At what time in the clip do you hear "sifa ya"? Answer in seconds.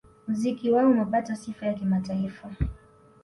1.35-1.73